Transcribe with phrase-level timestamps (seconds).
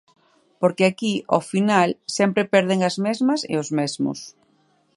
[0.61, 4.19] Porque aquí ao final sempre perden as mesmas e os mesmos.